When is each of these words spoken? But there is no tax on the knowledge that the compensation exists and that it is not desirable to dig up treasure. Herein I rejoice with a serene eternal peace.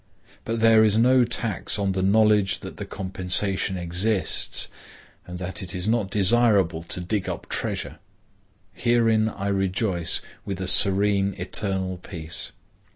But 0.45 0.61
there 0.61 0.83
is 0.83 0.97
no 0.97 1.23
tax 1.23 1.77
on 1.77 1.91
the 1.91 2.01
knowledge 2.01 2.61
that 2.61 2.77
the 2.77 2.87
compensation 2.87 3.77
exists 3.77 4.67
and 5.27 5.37
that 5.37 5.61
it 5.61 5.75
is 5.75 5.87
not 5.87 6.09
desirable 6.09 6.81
to 6.81 6.99
dig 7.01 7.29
up 7.29 7.47
treasure. 7.49 7.99
Herein 8.73 9.29
I 9.29 9.49
rejoice 9.49 10.19
with 10.43 10.59
a 10.59 10.65
serene 10.65 11.35
eternal 11.37 11.97
peace. 11.97 12.51